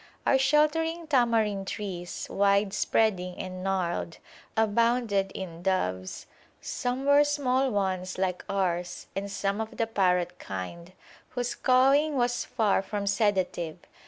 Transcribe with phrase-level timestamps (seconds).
[0.25, 4.17] Our sheltering tamarind trees, wide spreading and gnarled,
[4.57, 6.25] abounded in doves;
[6.59, 10.93] some were small ones like ours, and some of the parrot kind,
[11.29, 13.77] whose cawing was far from sedative.